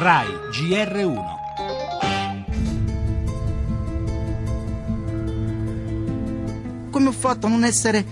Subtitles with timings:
[0.00, 1.24] RAI GR1
[6.90, 8.02] Come ho fatto a non essere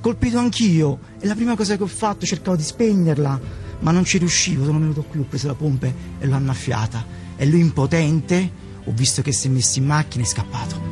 [0.00, 1.00] colpito anch'io?
[1.18, 3.40] E la prima cosa che ho fatto cercavo di spegnerla,
[3.80, 4.64] ma non ci riuscivo.
[4.64, 7.04] Sono venuto qui, ho preso la pompe e l'ho annaffiata.
[7.34, 8.48] E lui impotente,
[8.84, 10.83] ho visto che si è messo in macchina e è scappato.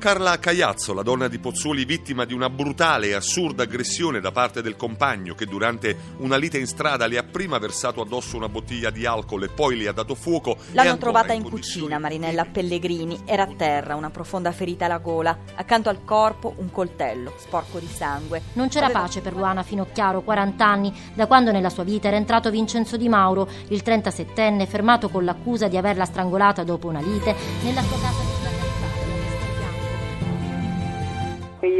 [0.00, 4.62] Carla Cagliazzo, la donna di Pozzuoli vittima di una brutale e assurda aggressione da parte
[4.62, 8.88] del compagno che durante una lite in strada le ha prima versato addosso una bottiglia
[8.88, 10.56] di alcol e poi le ha dato fuoco.
[10.72, 15.90] L'hanno trovata in cucina Marinella Pellegrini, era a terra, una profonda ferita alla gola, accanto
[15.90, 18.40] al corpo un coltello sporco di sangue.
[18.54, 22.16] Non c'era Aveva- pace per Luana Finocchiaro, 40 anni, da quando nella sua vita era
[22.16, 27.36] entrato Vincenzo Di Mauro, il 37enne fermato con l'accusa di averla strangolata dopo una lite
[27.62, 28.39] nella sua casa di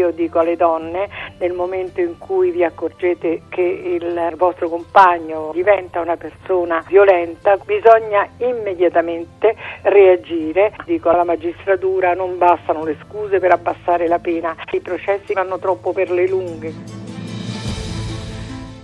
[0.01, 6.01] Io dico alle donne, nel momento in cui vi accorgete che il vostro compagno diventa
[6.01, 10.73] una persona violenta, bisogna immediatamente reagire.
[10.87, 15.93] Dico alla magistratura non bastano le scuse per abbassare la pena, i processi vanno troppo
[15.93, 17.00] per le lunghe.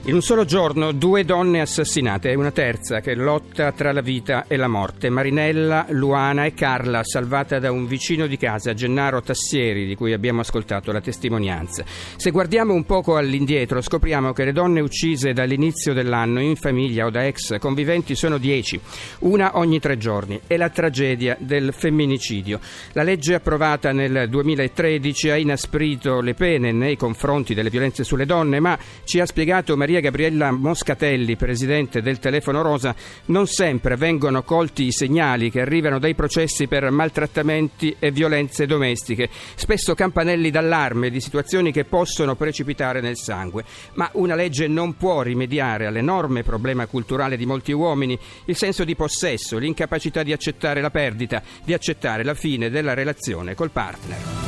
[0.07, 4.45] In un solo giorno due donne assassinate e una terza che lotta tra la vita
[4.47, 5.11] e la morte.
[5.11, 10.43] Marinella, Luana e Carla, salvata da un vicino di casa, Gennaro Tassieri, di cui abbiamo
[10.43, 11.85] ascoltato la testimonianza.
[11.85, 17.11] Se guardiamo un poco all'indietro scopriamo che le donne uccise dall'inizio dell'anno in famiglia o
[17.11, 18.81] da ex conviventi sono dieci,
[19.21, 20.41] una ogni tre giorni.
[20.47, 22.61] È la tragedia del femminicidio.
[22.93, 28.61] La legge approvata nel 2013 ha inasprito le pene nei confronti delle violenze sulle donne,
[28.61, 32.95] ma ci ha spiegato Maria Gabriella Moscatelli, presidente del Telefono Rosa,
[33.27, 39.29] non sempre vengono colti i segnali che arrivano dai processi per maltrattamenti e violenze domestiche,
[39.55, 43.65] spesso campanelli d'allarme di situazioni che possono precipitare nel sangue.
[43.95, 48.95] Ma una legge non può rimediare all'enorme problema culturale di molti uomini, il senso di
[48.97, 54.46] possesso, l'incapacità di accettare la perdita, di accettare la fine della relazione col partner.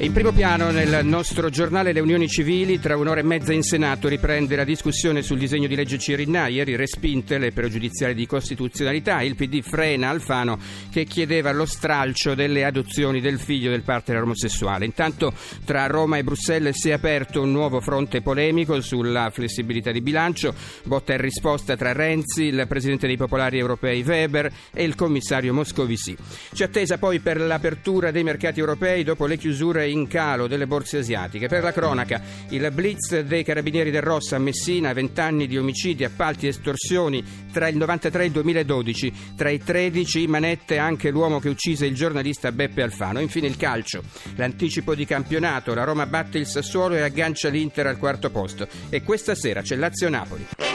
[0.00, 4.08] In primo piano nel nostro giornale Le Unioni Civili, tra un'ora e mezza in Senato
[4.08, 9.36] riprende la discussione sul disegno di legge Cirinna, ieri respinte le pregiudiziali di costituzionalità, il
[9.36, 10.58] PD frena Alfano
[10.90, 14.86] che chiedeva lo stralcio delle adozioni del figlio del partner omosessuale.
[14.86, 15.34] Intanto
[15.66, 20.54] tra Roma e Bruxelles si è aperto un nuovo fronte polemico sulla flessibilità di bilancio,
[20.84, 26.16] botta e risposta tra Renzi, il presidente dei popolari europei Weber e il commissario Moscovici.
[26.54, 30.98] C'è attesa poi per l'apertura dei mercati europei dopo le chiusure in calo delle borse
[30.98, 31.48] asiatiche.
[31.48, 36.04] Per la cronaca, il blitz dei carabinieri del Rossa a Messina, 20 anni di omicidi,
[36.04, 41.10] appalti e estorsioni tra il 93 e il 2012, tra i 13 in manette anche
[41.10, 43.20] l'uomo che uccise il giornalista Beppe Alfano.
[43.20, 44.02] Infine il calcio,
[44.36, 48.66] l'anticipo di campionato, la Roma batte il Sassuolo e aggancia l'Inter al quarto posto.
[48.88, 50.69] E questa sera c'è Lazio-Napoli.